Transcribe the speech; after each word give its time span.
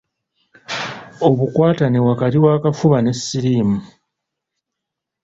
Obukwatane 1.27 1.99
wakati 2.07 2.37
w’akafuba 2.43 2.97
ne 3.01 3.11
siriimu. 3.21 3.77